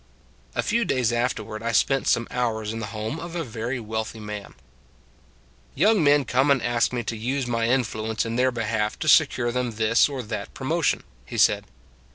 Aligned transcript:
A 0.55 0.63
few 0.63 0.83
days 0.83 1.13
afterward 1.13 1.61
I 1.61 1.71
spent 1.71 2.07
some 2.07 2.27
hours 2.31 2.73
in 2.73 2.79
the 2.79 2.87
home 2.87 3.19
of 3.19 3.35
a 3.35 3.43
very 3.43 3.79
wealthy 3.79 4.19
man." 4.19 4.55
Young 5.75 6.03
men 6.03 6.25
come 6.25 6.49
and 6.49 6.59
ask 6.59 6.91
me 6.91 7.03
to 7.03 7.15
use 7.15 7.45
my 7.45 7.67
influence 7.67 8.25
in 8.25 8.35
their 8.35 8.49
behalf 8.51 8.97
to 8.97 9.07
secure 9.07 9.51
them 9.51 9.73
this 9.73 10.09
or 10.09 10.23
that 10.23 10.55
promotion," 10.55 11.03
he 11.23 11.37
said. 11.37 11.65